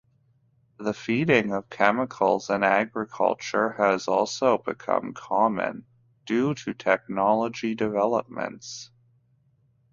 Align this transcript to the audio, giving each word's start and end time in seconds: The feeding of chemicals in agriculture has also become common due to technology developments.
The 0.79 0.95
feeding 0.95 1.53
of 1.53 1.69
chemicals 1.69 2.49
in 2.49 2.63
agriculture 2.63 3.73
has 3.73 4.07
also 4.07 4.57
become 4.57 5.13
common 5.13 5.85
due 6.25 6.55
to 6.55 6.73
technology 6.73 7.75
developments. 7.75 8.89